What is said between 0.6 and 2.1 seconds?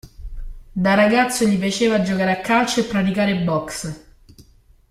Da ragazzo gli piaceva